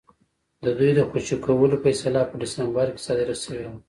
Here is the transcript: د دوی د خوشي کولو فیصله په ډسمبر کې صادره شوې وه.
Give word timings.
د 0.63 0.65
دوی 0.77 0.91
د 0.95 0.99
خوشي 1.09 1.35
کولو 1.45 1.75
فیصله 1.83 2.21
په 2.29 2.35
ډسمبر 2.41 2.87
کې 2.93 3.01
صادره 3.07 3.35
شوې 3.43 3.65
وه. 3.69 3.77